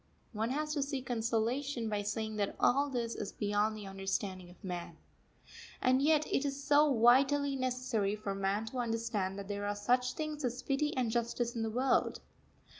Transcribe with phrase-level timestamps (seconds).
[0.33, 4.63] One has to seek consolation by saying that all this is beyond the understanding of
[4.63, 4.97] man.
[5.79, 10.13] And yet, it is so vitally necessary for man to understand that there are such
[10.13, 12.19] things as pity and justice in the world.